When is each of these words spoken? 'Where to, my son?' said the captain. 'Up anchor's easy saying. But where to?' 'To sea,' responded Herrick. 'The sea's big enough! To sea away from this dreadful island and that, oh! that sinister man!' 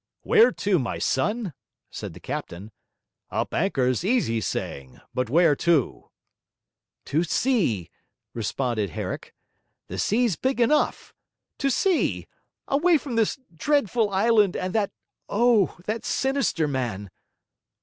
'Where 0.23 0.51
to, 0.51 0.79
my 0.79 0.97
son?' 0.97 1.53
said 1.91 2.15
the 2.15 2.19
captain. 2.19 2.71
'Up 3.29 3.53
anchor's 3.53 4.03
easy 4.03 4.41
saying. 4.41 4.99
But 5.13 5.29
where 5.29 5.55
to?' 5.55 6.09
'To 7.05 7.23
sea,' 7.23 7.91
responded 8.33 8.89
Herrick. 8.89 9.35
'The 9.89 9.99
sea's 9.99 10.35
big 10.37 10.59
enough! 10.59 11.13
To 11.59 11.69
sea 11.69 12.25
away 12.67 12.97
from 12.97 13.15
this 13.15 13.37
dreadful 13.55 14.09
island 14.09 14.55
and 14.57 14.73
that, 14.73 14.91
oh! 15.29 15.77
that 15.85 16.03
sinister 16.03 16.67
man!' 16.67 17.11